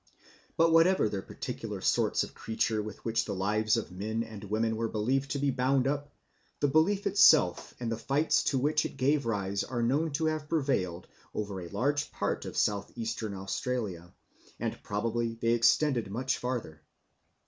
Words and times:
But 0.57 0.71
whatever 0.73 1.07
the 1.07 1.21
particular 1.21 1.79
sorts 1.79 2.23
of 2.23 2.33
creature 2.33 2.81
with 2.81 3.05
which 3.05 3.25
the 3.25 3.35
lives 3.35 3.77
of 3.77 3.91
men 3.91 4.23
and 4.23 4.43
women 4.45 4.75
were 4.75 4.87
believed 4.89 5.29
to 5.29 5.37
be 5.37 5.51
bound 5.51 5.87
up, 5.87 6.11
the 6.59 6.67
belief 6.67 7.05
itself 7.05 7.75
and 7.79 7.91
the 7.91 7.99
fights 7.99 8.43
to 8.45 8.57
which 8.57 8.83
it 8.83 8.97
gave 8.97 9.27
rise 9.27 9.63
are 9.63 9.83
known 9.83 10.09
to 10.13 10.25
have 10.25 10.49
prevailed 10.49 11.07
over 11.35 11.61
a 11.61 11.69
large 11.69 12.11
part 12.11 12.45
of 12.45 12.57
South 12.57 12.91
Eastern 12.95 13.35
Australia, 13.35 14.11
and 14.59 14.81
probably 14.81 15.35
they 15.35 15.49
extended 15.51 16.09
much 16.09 16.39
farther. 16.39 16.81